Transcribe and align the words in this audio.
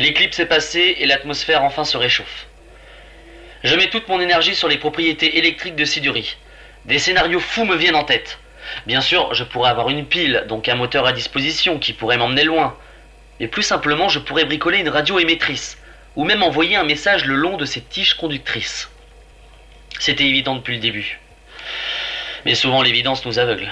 L'éclipse 0.00 0.38
est 0.38 0.46
passée 0.46 0.96
et 0.96 1.04
l'atmosphère 1.04 1.62
enfin 1.62 1.84
se 1.84 1.98
réchauffe. 1.98 2.46
Je 3.62 3.76
mets 3.76 3.90
toute 3.90 4.08
mon 4.08 4.18
énergie 4.18 4.54
sur 4.54 4.66
les 4.66 4.78
propriétés 4.78 5.36
électriques 5.36 5.76
de 5.76 5.84
Siduri. 5.84 6.38
Des 6.86 6.98
scénarios 6.98 7.38
fous 7.38 7.66
me 7.66 7.76
viennent 7.76 7.96
en 7.96 8.04
tête. 8.04 8.38
Bien 8.86 9.02
sûr, 9.02 9.34
je 9.34 9.44
pourrais 9.44 9.68
avoir 9.68 9.90
une 9.90 10.06
pile, 10.06 10.46
donc 10.48 10.70
un 10.70 10.74
moteur 10.74 11.04
à 11.04 11.12
disposition 11.12 11.78
qui 11.78 11.92
pourrait 11.92 12.16
m'emmener 12.16 12.44
loin. 12.44 12.78
Mais 13.40 13.46
plus 13.46 13.62
simplement, 13.62 14.08
je 14.08 14.20
pourrais 14.20 14.46
bricoler 14.46 14.78
une 14.78 14.88
radio 14.88 15.18
émettrice, 15.18 15.76
ou 16.16 16.24
même 16.24 16.42
envoyer 16.42 16.76
un 16.76 16.84
message 16.84 17.26
le 17.26 17.34
long 17.34 17.58
de 17.58 17.66
ces 17.66 17.82
tiges 17.82 18.14
conductrices. 18.14 18.90
C'était 19.98 20.24
évident 20.24 20.54
depuis 20.54 20.76
le 20.76 20.80
début. 20.80 21.20
Mais 22.46 22.54
souvent 22.54 22.80
l'évidence 22.80 23.26
nous 23.26 23.38
aveugle. 23.38 23.70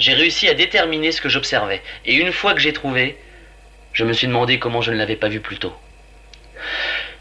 J'ai 0.00 0.14
réussi 0.14 0.48
à 0.48 0.54
déterminer 0.54 1.12
ce 1.12 1.20
que 1.20 1.28
j'observais, 1.28 1.82
et 2.04 2.16
une 2.16 2.32
fois 2.32 2.54
que 2.54 2.60
j'ai 2.60 2.72
trouvé, 2.72 3.16
je 3.92 4.04
me 4.04 4.12
suis 4.12 4.26
demandé 4.26 4.58
comment 4.58 4.80
je 4.80 4.92
ne 4.92 4.96
l'avais 4.96 5.16
pas 5.16 5.28
vu 5.28 5.40
plus 5.40 5.58
tôt. 5.58 5.74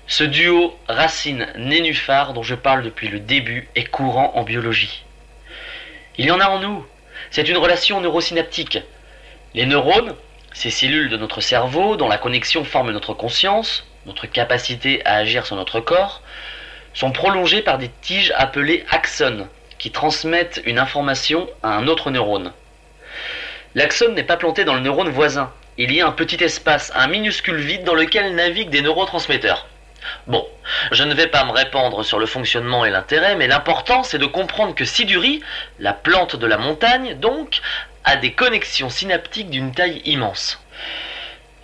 Ce 0.07 0.23
duo 0.23 0.77
racine-nénuphar 0.87 2.33
dont 2.33 2.43
je 2.43 2.55
parle 2.55 2.83
depuis 2.83 3.09
le 3.09 3.19
début 3.19 3.67
est 3.75 3.85
courant 3.85 4.31
en 4.35 4.43
biologie. 4.43 5.03
Il 6.17 6.25
y 6.25 6.31
en 6.31 6.39
a 6.39 6.47
en 6.47 6.59
nous. 6.59 6.85
C'est 7.29 7.49
une 7.49 7.57
relation 7.57 7.99
neurosynaptique. 7.99 8.79
Les 9.53 9.65
neurones, 9.65 10.15
ces 10.53 10.69
cellules 10.69 11.09
de 11.09 11.17
notre 11.17 11.41
cerveau 11.41 11.97
dont 11.97 12.07
la 12.07 12.17
connexion 12.17 12.63
forme 12.63 12.91
notre 12.91 13.13
conscience, 13.13 13.85
notre 14.05 14.27
capacité 14.27 15.05
à 15.05 15.15
agir 15.15 15.45
sur 15.45 15.55
notre 15.55 15.79
corps, 15.79 16.21
sont 16.93 17.11
prolongés 17.11 17.61
par 17.61 17.77
des 17.77 17.91
tiges 18.01 18.33
appelées 18.35 18.85
axones, 18.89 19.47
qui 19.77 19.91
transmettent 19.91 20.61
une 20.65 20.79
information 20.79 21.47
à 21.61 21.75
un 21.75 21.87
autre 21.87 22.09
neurone. 22.09 22.53
L'axone 23.75 24.15
n'est 24.15 24.23
pas 24.23 24.37
planté 24.37 24.65
dans 24.65 24.73
le 24.73 24.79
neurone 24.79 25.09
voisin. 25.09 25.51
Il 25.79 25.93
y 25.93 26.01
a 26.01 26.07
un 26.07 26.11
petit 26.11 26.43
espace, 26.43 26.91
un 26.95 27.07
minuscule 27.07 27.57
vide 27.57 27.83
dans 27.83 27.93
lequel 27.93 28.33
naviguent 28.33 28.71
des 28.71 28.81
neurotransmetteurs. 28.81 29.67
Bon, 30.25 30.45
je 30.91 31.03
ne 31.03 31.13
vais 31.13 31.27
pas 31.27 31.45
me 31.45 31.51
répandre 31.51 32.03
sur 32.03 32.17
le 32.17 32.25
fonctionnement 32.25 32.83
et 32.85 32.89
l'intérêt, 32.89 33.35
mais 33.35 33.47
l'important 33.47 34.03
c'est 34.03 34.17
de 34.17 34.25
comprendre 34.25 34.73
que 34.73 34.85
Siduri, 34.85 35.41
la 35.79 35.93
plante 35.93 36.35
de 36.35 36.47
la 36.47 36.57
montagne, 36.57 37.15
donc, 37.19 37.61
a 38.03 38.15
des 38.15 38.31
connexions 38.31 38.89
synaptiques 38.89 39.49
d'une 39.49 39.71
taille 39.71 40.01
immense. 40.05 40.59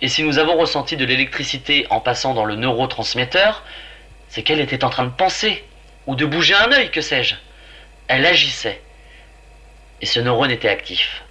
Et 0.00 0.08
si 0.08 0.22
nous 0.22 0.38
avons 0.38 0.56
ressenti 0.56 0.96
de 0.96 1.04
l'électricité 1.04 1.86
en 1.90 2.00
passant 2.00 2.34
dans 2.34 2.44
le 2.44 2.56
neurotransmetteur, 2.56 3.64
c'est 4.28 4.42
qu'elle 4.42 4.60
était 4.60 4.84
en 4.84 4.90
train 4.90 5.04
de 5.04 5.10
penser, 5.10 5.64
ou 6.06 6.14
de 6.14 6.26
bouger 6.26 6.54
un 6.54 6.70
œil, 6.72 6.90
que 6.90 7.00
sais-je. 7.00 7.34
Elle 8.06 8.26
agissait. 8.26 8.82
Et 10.02 10.06
ce 10.06 10.20
neurone 10.20 10.50
était 10.50 10.68
actif. 10.68 11.22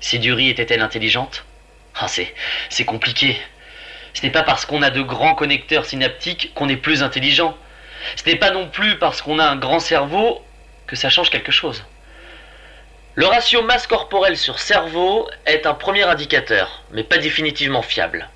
Siduri 0.00 0.48
était-elle 0.48 0.82
intelligente? 0.82 1.44
Ah, 1.94 2.08
c'est, 2.08 2.34
c'est 2.68 2.84
compliqué. 2.84 3.36
Ce 4.14 4.22
n'est 4.22 4.30
pas 4.30 4.42
parce 4.42 4.64
qu'on 4.64 4.82
a 4.82 4.90
de 4.90 5.02
grands 5.02 5.34
connecteurs 5.34 5.84
synaptiques 5.84 6.52
qu'on 6.54 6.68
est 6.68 6.76
plus 6.76 7.02
intelligent. 7.02 7.56
Ce 8.16 8.28
n'est 8.28 8.36
pas 8.36 8.50
non 8.50 8.68
plus 8.68 8.98
parce 8.98 9.22
qu'on 9.22 9.38
a 9.38 9.46
un 9.46 9.56
grand 9.56 9.80
cerveau 9.80 10.42
que 10.86 10.96
ça 10.96 11.10
change 11.10 11.30
quelque 11.30 11.52
chose. 11.52 11.84
Le 13.14 13.26
ratio 13.26 13.62
masse 13.62 13.86
corporelle 13.86 14.36
sur 14.36 14.58
cerveau 14.58 15.28
est 15.46 15.66
un 15.66 15.74
premier 15.74 16.02
indicateur, 16.02 16.82
mais 16.92 17.02
pas 17.02 17.18
définitivement 17.18 17.82
fiable. 17.82 18.28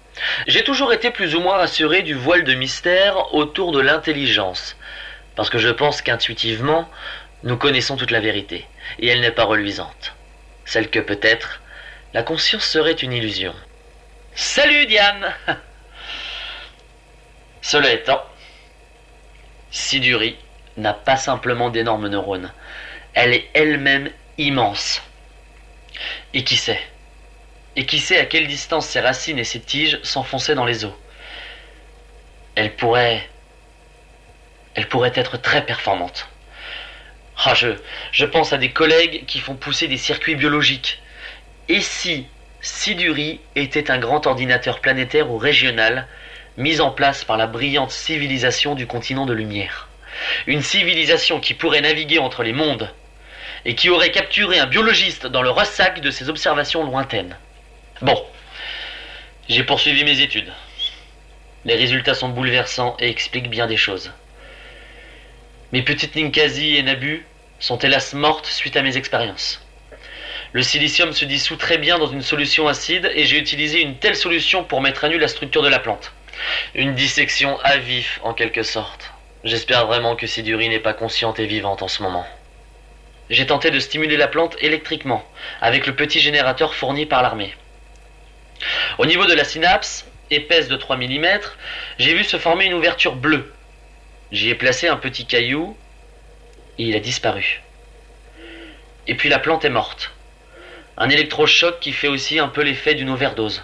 J'ai 0.47 0.65
toujours 0.65 0.93
été 0.93 1.11
plus 1.11 1.35
ou 1.35 1.41
moins 1.41 1.59
rassuré 1.59 2.03
du 2.03 2.15
voile 2.15 2.45
de 2.45 2.55
mystère 2.55 3.35
autour 3.35 3.73
de 3.73 3.81
l'intelligence, 3.81 4.77
parce 5.37 5.51
que 5.51 5.59
je 5.59 5.69
pense 5.69 6.03
qu'intuitivement, 6.03 6.89
nous 7.43 7.57
connaissons 7.57 7.97
toute 7.97 8.11
la 8.11 8.21
vérité, 8.21 8.67
et 8.99 9.09
elle 9.09 9.21
n'est 9.21 9.31
pas 9.31 9.45
reluisante. 9.45 10.15
Celle 10.71 10.89
que 10.89 11.01
peut-être 11.01 11.61
la 12.15 12.23
conscience 12.23 12.63
serait 12.63 12.93
une 12.93 13.13
illusion. 13.13 13.53
Salut 14.37 14.87
Diane 14.87 15.35
Cela 17.61 17.93
étant, 17.93 18.23
Siduri 19.73 20.37
n'a 20.77 20.95
pas 20.95 21.17
simplement 21.17 21.71
d'énormes 21.71 22.07
neurones. 22.07 22.53
Elle 23.15 23.35
est 23.35 23.51
elle-même 23.53 24.13
immense. 24.39 25.03
Et 26.35 26.45
qui 26.45 26.57
sait? 26.57 26.81
Et 27.75 27.85
qui 27.85 27.99
sait 27.99 28.21
à 28.21 28.27
quelle 28.27 28.47
distance 28.47 28.87
ses 28.87 29.01
racines 29.01 29.41
et 29.41 29.45
ses 29.45 29.61
tiges 29.61 29.99
s'enfonçaient 30.05 30.55
dans 30.55 30.67
les 30.67 30.85
eaux? 30.85 30.97
Elle 32.55 32.77
pourrait... 32.77 33.29
Elle 34.77 34.87
pourrait 34.87 35.11
être 35.17 35.37
très 35.37 35.67
performante. 35.67 36.29
Ah, 37.43 37.55
je, 37.55 37.69
je 38.13 38.27
pense 38.27 38.53
à 38.53 38.59
des 38.59 38.71
collègues 38.71 39.25
qui 39.27 39.41
font 39.41 39.55
pousser 39.55 39.89
des 39.89 39.97
circuits 39.97 40.35
biologiques. 40.35 41.01
Et 41.69 41.81
si 41.81 42.27
Siduri 42.61 43.41
était 43.57 43.91
un 43.91 43.99
grand 43.99 44.27
ordinateur 44.27 44.81
planétaire 44.81 45.31
ou 45.31 45.39
régional 45.39 46.07
mise 46.59 46.83
en 46.83 46.91
place 46.91 47.25
par 47.25 47.39
la 47.39 47.47
brillante 47.47 47.93
civilisation 47.93 48.75
du 48.75 48.87
continent 48.87 49.25
de 49.25 49.33
lumière? 49.33 49.89
Une 50.47 50.61
civilisation 50.61 51.41
qui 51.41 51.55
pourrait 51.55 51.81
naviguer 51.81 52.19
entre 52.19 52.43
les 52.43 52.53
mondes 52.53 52.93
et 53.65 53.75
qui 53.75 53.89
aurait 53.89 54.11
capturé 54.11 54.59
un 54.59 54.67
biologiste 54.67 55.27
dans 55.27 55.43
le 55.43 55.51
ressac 55.51 56.01
de 56.03 56.11
ses 56.11 56.29
observations 56.29 56.85
lointaines. 56.85 57.39
Bon, 58.03 58.23
j'ai 59.49 59.65
poursuivi 59.65 60.05
mes 60.05 60.21
études. 60.21 60.53
Les 61.65 61.77
résultats 61.77 62.15
sont 62.15 62.29
bouleversants 62.29 62.97
et 62.99 63.09
expliquent 63.09 63.51
bien 63.51 63.67
des 63.67 63.79
choses. 63.79 64.13
Mes 65.73 65.83
petites 65.83 66.17
Ninkasi 66.17 66.77
et 66.77 66.83
Nabu 66.83 67.25
sont 67.61 67.79
hélas 67.79 68.15
mortes 68.15 68.47
suite 68.47 68.77
à 68.77 68.83
mes 68.83 68.97
expériences. 68.97 69.65
Le 70.53 70.63
silicium 70.63 71.13
se 71.13 71.25
dissout 71.25 71.57
très 71.57 71.79
bien 71.79 71.99
dans 71.99 72.09
une 72.09 72.23
solution 72.23 72.67
acide 72.67 73.13
et 73.15 73.25
j'ai 73.25 73.39
utilisé 73.39 73.83
une 73.83 73.99
telle 73.99 74.17
solution 74.17 74.65
pour 74.65 74.81
mettre 74.81 75.05
à 75.05 75.09
nu 75.09 75.19
la 75.19 75.29
structure 75.29 75.63
de 75.63 75.69
la 75.69 75.79
plante. 75.79 76.13
Une 76.75 76.95
dissection 76.95 77.61
à 77.61 77.77
vif, 77.77 78.19
en 78.25 78.35
quelque 78.35 78.65
sorte. 78.65 79.13
J'espère 79.45 79.87
vraiment 79.87 80.17
que 80.17 80.27
Siduri 80.27 80.69
n'est 80.69 80.81
pas 80.81 80.95
consciente 80.95 81.39
et 81.39 81.47
vivante 81.47 81.83
en 81.83 81.89
ce 81.89 82.03
moment. 82.03 82.27
J'ai 83.29 83.47
tenté 83.47 83.71
de 83.71 83.79
stimuler 83.79 84.17
la 84.17 84.27
plante 84.27 84.57
électriquement, 84.61 85.25
avec 85.61 85.87
le 85.87 85.95
petit 85.95 86.19
générateur 86.19 86.75
fourni 86.75 87.07
par 87.07 87.23
l'armée. 87.23 87.55
Au 88.99 89.07
niveau 89.07 89.27
de 89.27 89.35
la 89.35 89.45
synapse, 89.45 90.05
épaisse 90.31 90.69
de 90.69 90.77
3 90.77 90.97
mm, 90.97 91.27
j'ai 91.99 92.15
vu 92.15 92.25
se 92.25 92.39
former 92.39 92.65
une 92.65 92.75
ouverture 92.75 93.15
bleue. 93.15 93.53
J'y 94.33 94.51
ai 94.51 94.55
placé 94.55 94.89
un 94.89 94.97
petit 94.97 95.27
caillou 95.27 95.77
il 96.79 96.97
a 96.97 97.01
disparu. 97.01 97.63
Et 99.07 99.15
puis 99.15 99.29
la 99.29 99.39
plante 99.39 99.65
est 99.65 99.71
morte. 99.71 100.13
Un 100.97 101.09
électrochoc 101.09 101.81
qui 101.81 101.93
fait 101.93 102.09
aussi 102.09 102.39
un 102.39 102.49
peu 102.49 102.63
l'effet 102.63 102.95
d'une 102.95 103.11
overdose. 103.11 103.63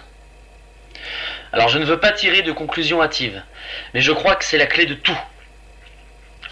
Alors 1.53 1.69
je 1.69 1.79
ne 1.79 1.85
veux 1.85 1.99
pas 1.99 2.11
tirer 2.11 2.41
de 2.41 2.51
conclusion 2.51 3.01
hâtive, 3.01 3.41
mais 3.93 4.01
je 4.01 4.11
crois 4.11 4.35
que 4.35 4.43
c'est 4.43 4.57
la 4.57 4.65
clé 4.65 4.85
de 4.85 4.93
tout. 4.93 5.17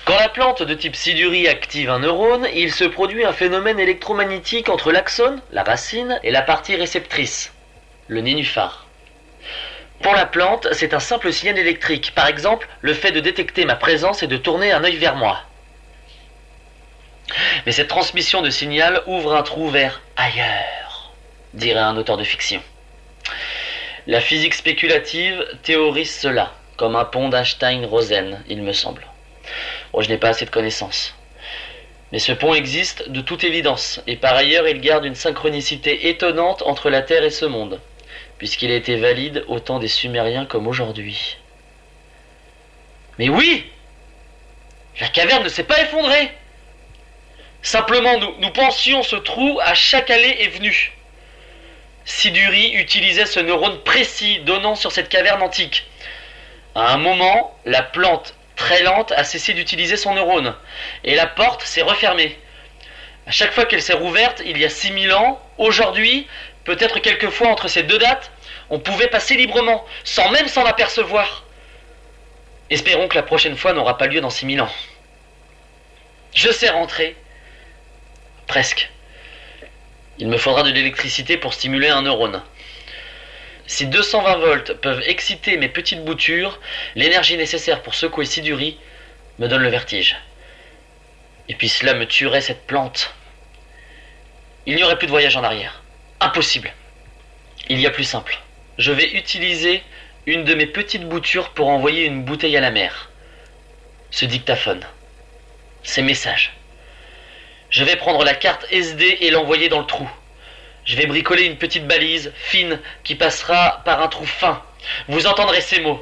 Quand 0.06 0.18
la 0.20 0.30
plante 0.30 0.62
de 0.62 0.74
type 0.76 0.96
siduri 0.96 1.48
active 1.48 1.90
un 1.90 2.00
neurone, 2.00 2.48
il 2.54 2.72
se 2.72 2.84
produit 2.84 3.26
un 3.26 3.34
phénomène 3.34 3.80
électromagnétique 3.80 4.70
entre 4.70 4.92
l'axone, 4.92 5.42
la 5.52 5.64
racine, 5.64 6.20
et 6.22 6.30
la 6.30 6.44
partie 6.44 6.76
réceptrice, 6.76 7.52
le 8.08 8.22
nénuphar. 8.22 8.86
Pour 10.04 10.14
la 10.14 10.28
plante, 10.28 10.68
c'est 10.74 10.94
un 10.94 11.00
simple 11.00 11.34
signal 11.34 11.58
électrique, 11.58 12.14
par 12.14 12.28
exemple 12.28 12.68
le 12.82 12.94
fait 12.94 13.12
de 13.12 13.20
détecter 13.20 13.66
ma 13.66 13.76
présence 13.76 14.22
et 14.22 14.28
de 14.28 14.38
tourner 14.38 14.72
un 14.72 14.84
œil 14.84 14.98
vers 14.98 15.16
moi. 15.16 15.42
Mais 17.66 17.72
cette 17.72 17.88
transmission 17.88 18.42
de 18.42 18.50
signal 18.50 19.02
ouvre 19.08 19.36
un 19.36 19.44
trou 19.44 19.70
vers 19.70 20.02
ailleurs, 20.16 21.14
dirait 21.54 21.80
un 21.80 21.98
auteur 21.98 22.18
de 22.18 22.24
fiction. 22.24 22.62
La 24.08 24.22
physique 24.22 24.54
spéculative 24.54 25.44
théorise 25.64 26.14
cela, 26.14 26.54
comme 26.78 26.96
un 26.96 27.06
pont 27.06 27.30
d'Einstein-Rosen, 27.30 28.44
il 28.48 28.62
me 28.62 28.74
semble. 28.74 29.08
Oh, 29.94 30.02
je 30.02 30.10
n'ai 30.10 30.18
pas 30.18 30.30
assez 30.30 30.46
de 30.46 30.52
connaissances. 30.52 31.16
Mais 32.12 32.20
ce 32.20 32.32
pont 32.32 32.54
existe 32.54 33.10
de 33.10 33.22
toute 33.22 33.44
évidence, 33.44 34.00
et 34.06 34.16
par 34.16 34.36
ailleurs 34.36 34.68
il 34.68 34.80
garde 34.80 35.06
une 35.06 35.16
synchronicité 35.16 36.10
étonnante 36.10 36.62
entre 36.62 36.90
la 36.90 37.02
Terre 37.02 37.24
et 37.24 37.32
ce 37.32 37.46
monde, 37.46 37.82
puisqu'il 38.38 38.72
a 38.72 38.76
été 38.76 38.96
valide 38.98 39.44
au 39.48 39.60
temps 39.60 39.80
des 39.80 39.88
Sumériens 39.88 40.46
comme 40.46 40.68
aujourd'hui. 40.68 41.38
Mais 43.18 43.30
oui 43.30 43.66
La 45.00 45.08
caverne 45.08 45.44
ne 45.44 45.50
s'est 45.50 45.64
pas 45.64 45.82
effondrée 45.82 46.32
Simplement, 47.66 48.20
nous, 48.20 48.52
pensions 48.52 49.02
ce 49.02 49.16
trou 49.16 49.60
à 49.64 49.74
chaque 49.74 50.12
allée 50.12 50.38
et 50.42 50.50
venue. 50.50 50.94
Siduri 52.06 52.74
utilisait 52.76 53.26
ce 53.26 53.40
neurone 53.40 53.82
précis 53.82 54.40
donnant 54.42 54.76
sur 54.76 54.92
cette 54.92 55.10
caverne 55.10 55.42
antique. 55.42 55.88
À 56.76 56.94
un 56.94 56.98
moment, 56.98 57.58
la 57.66 57.82
plante 57.82 58.36
très 58.56 58.84
lente 58.84 59.14
a 59.14 59.24
cessé 59.24 59.56
d'utiliser 59.56 59.98
son 59.98 60.14
neurone 60.14 60.56
et 61.04 61.16
la 61.16 61.26
porte 61.26 61.64
s'est 61.64 61.82
refermée. 61.82 62.38
À 63.26 63.32
chaque 63.32 63.52
fois 63.52 63.66
qu'elle 63.66 63.82
s'est 63.82 63.94
rouverte, 63.94 64.44
il 64.46 64.60
y 64.60 64.64
a 64.64 64.70
6000 64.70 65.12
ans, 65.14 65.42
aujourd'hui, 65.58 66.28
peut-être 66.66 67.00
quelquefois 67.00 67.48
entre 67.48 67.68
ces 67.68 67.82
deux 67.82 67.98
dates, 67.98 68.32
on 68.70 68.78
pouvait 68.78 69.08
passer 69.08 69.34
librement, 69.38 69.84
sans 70.04 70.30
même 70.30 70.48
s'en 70.48 70.66
apercevoir. 70.66 71.46
Espérons 72.70 73.08
que 73.08 73.16
la 73.16 73.24
prochaine 73.24 73.58
fois 73.58 73.74
n'aura 73.74 73.98
pas 73.98 74.06
lieu 74.06 74.22
dans 74.22 74.30
6000 74.30 74.62
ans. 74.62 74.72
Je 76.36 76.52
sais 76.52 76.70
rentrer. 76.70 77.16
Presque. 78.56 78.90
Il 80.18 80.30
me 80.30 80.38
faudra 80.38 80.64
de 80.64 80.72
l'électricité 80.72 81.36
pour 81.36 81.54
stimuler 81.54 81.90
un 81.90 82.04
neurone. 82.04 82.42
Si 83.68 83.86
220 83.86 84.38
volts 84.38 84.74
peuvent 84.76 85.04
exciter 85.06 85.58
mes 85.58 85.68
petites 85.68 86.06
boutures, 86.06 86.62
l'énergie 86.96 87.36
nécessaire 87.36 87.82
pour 87.82 87.96
secouer 87.96 88.24
Siduri 88.24 88.80
me 89.40 89.50
donne 89.50 89.62
le 89.62 89.68
vertige. 89.68 90.16
Et 91.50 91.56
puis 91.56 91.68
cela 91.68 91.96
me 91.96 92.06
tuerait 92.06 92.40
cette 92.40 92.66
plante. 92.66 93.14
Il 94.66 94.78
n'y 94.78 94.84
aurait 94.84 94.98
plus 94.98 95.08
de 95.08 95.12
voyage 95.12 95.36
en 95.36 95.44
arrière. 95.44 95.84
Impossible. 96.22 96.72
Il 97.68 97.82
y 97.82 97.88
a 97.88 97.92
plus 97.92 98.06
simple. 98.06 98.40
Je 98.78 98.94
vais 98.94 99.18
utiliser 99.18 99.84
une 100.28 100.46
de 100.46 100.56
mes 100.56 100.68
petites 100.68 101.10
boutures 101.10 101.50
pour 101.50 101.68
envoyer 101.68 102.06
une 102.06 102.24
bouteille 102.24 102.56
à 102.56 102.62
la 102.62 102.72
mer. 102.72 103.12
Ce 104.12 104.24
dictaphone. 104.24 104.86
Ces 105.84 106.04
messages. 106.04 106.54
Je 107.76 107.84
vais 107.84 107.98
prendre 107.98 108.24
la 108.24 108.34
carte 108.34 108.66
SD 108.72 109.18
et 109.20 109.32
l'envoyer 109.32 109.68
dans 109.68 109.80
le 109.80 109.86
trou. 109.86 110.10
Je 110.86 110.96
vais 110.96 111.08
bricoler 111.08 111.44
une 111.44 111.58
petite 111.58 111.86
balise 111.86 112.32
fine 112.38 112.80
qui 113.04 113.16
passera 113.16 113.82
par 113.84 114.02
un 114.02 114.08
trou 114.08 114.26
fin. 114.26 114.64
Vous 115.10 115.28
entendrez 115.28 115.60
ces 115.60 115.82
mots. 115.82 116.02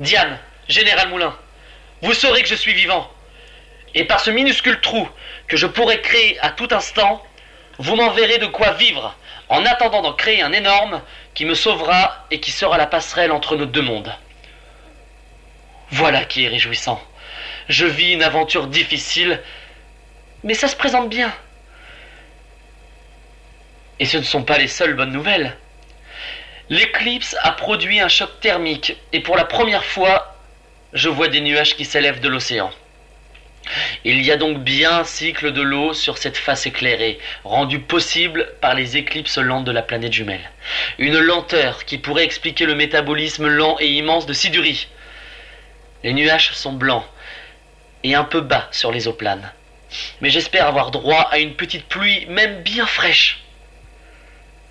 Diane, 0.00 0.38
Général 0.66 1.10
Moulin, 1.10 1.36
vous 2.00 2.14
saurez 2.14 2.40
que 2.40 2.48
je 2.48 2.54
suis 2.54 2.72
vivant. 2.72 3.12
Et 3.94 4.04
par 4.04 4.20
ce 4.20 4.30
minuscule 4.30 4.80
trou 4.80 5.06
que 5.46 5.58
je 5.58 5.66
pourrai 5.66 6.00
créer 6.00 6.40
à 6.40 6.48
tout 6.48 6.68
instant, 6.70 7.22
vous 7.76 7.96
m'enverrez 7.96 8.38
de 8.38 8.46
quoi 8.46 8.70
vivre 8.70 9.14
en 9.50 9.66
attendant 9.66 10.00
d'en 10.00 10.14
créer 10.14 10.40
un 10.40 10.54
énorme 10.54 11.02
qui 11.34 11.44
me 11.44 11.54
sauvera 11.54 12.24
et 12.30 12.40
qui 12.40 12.50
sera 12.50 12.78
la 12.78 12.86
passerelle 12.86 13.30
entre 13.30 13.56
nos 13.56 13.66
deux 13.66 13.82
mondes. 13.82 14.16
Voilà 15.90 16.24
qui 16.24 16.46
est 16.46 16.48
réjouissant. 16.48 16.98
Je 17.68 17.84
vis 17.84 18.14
une 18.14 18.22
aventure 18.22 18.68
difficile, 18.68 19.42
mais 20.44 20.54
ça 20.54 20.68
se 20.68 20.76
présente 20.76 21.08
bien. 21.08 21.32
Et 23.98 24.04
ce 24.04 24.18
ne 24.18 24.22
sont 24.22 24.42
pas 24.42 24.58
les 24.58 24.68
seules 24.68 24.94
bonnes 24.94 25.12
nouvelles. 25.12 25.56
L'éclipse 26.68 27.36
a 27.42 27.52
produit 27.52 28.00
un 28.00 28.08
choc 28.08 28.40
thermique 28.40 28.96
et 29.12 29.20
pour 29.20 29.36
la 29.36 29.44
première 29.44 29.84
fois, 29.84 30.36
je 30.92 31.08
vois 31.08 31.28
des 31.28 31.40
nuages 31.40 31.76
qui 31.76 31.84
s'élèvent 31.84 32.20
de 32.20 32.28
l'océan. 32.28 32.70
Il 34.04 34.22
y 34.22 34.30
a 34.30 34.36
donc 34.36 34.58
bien 34.58 34.98
un 35.00 35.04
cycle 35.04 35.52
de 35.52 35.62
l'eau 35.62 35.94
sur 35.94 36.18
cette 36.18 36.36
face 36.36 36.66
éclairée, 36.66 37.18
rendu 37.44 37.78
possible 37.80 38.52
par 38.60 38.74
les 38.74 38.98
éclipses 38.98 39.38
lentes 39.38 39.64
de 39.64 39.72
la 39.72 39.82
planète 39.82 40.12
jumelle. 40.12 40.50
Une 40.98 41.18
lenteur 41.18 41.86
qui 41.86 41.96
pourrait 41.96 42.24
expliquer 42.24 42.66
le 42.66 42.74
métabolisme 42.74 43.48
lent 43.48 43.76
et 43.80 43.88
immense 43.88 44.26
de 44.26 44.34
Siduri. 44.34 44.88
Les 46.02 46.12
nuages 46.12 46.52
sont 46.52 46.74
blancs 46.74 47.04
et 48.02 48.14
un 48.14 48.24
peu 48.24 48.42
bas 48.42 48.68
sur 48.70 48.92
les 48.92 49.08
eaux 49.08 49.14
planes. 49.14 49.50
Mais 50.20 50.30
j'espère 50.30 50.66
avoir 50.66 50.90
droit 50.90 51.28
à 51.30 51.38
une 51.38 51.54
petite 51.54 51.86
pluie, 51.86 52.26
même 52.26 52.62
bien 52.62 52.86
fraîche. 52.86 53.42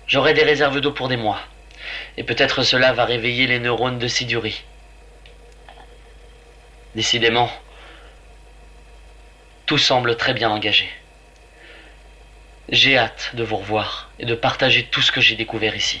J'aurai 0.06 0.34
des 0.34 0.42
réserves 0.42 0.80
d'eau 0.80 0.92
pour 0.92 1.08
des 1.08 1.16
mois. 1.16 1.40
Et 2.16 2.24
peut-être 2.24 2.62
cela 2.62 2.92
va 2.92 3.04
réveiller 3.04 3.46
les 3.46 3.58
neurones 3.58 3.98
de 3.98 4.08
Siduri. 4.08 4.62
Décidément, 6.94 7.50
tout 9.66 9.78
semble 9.78 10.16
très 10.16 10.34
bien 10.34 10.50
engagé. 10.50 10.88
J'ai 12.68 12.96
hâte 12.96 13.30
de 13.34 13.42
vous 13.42 13.56
revoir 13.56 14.10
et 14.18 14.26
de 14.26 14.34
partager 14.34 14.84
tout 14.84 15.02
ce 15.02 15.12
que 15.12 15.20
j'ai 15.20 15.36
découvert 15.36 15.76
ici. 15.76 16.00